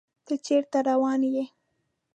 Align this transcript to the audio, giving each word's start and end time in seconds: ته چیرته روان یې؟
ته 0.25 0.33
چیرته 0.45 0.79
روان 0.89 1.21
یې؟ 1.33 1.45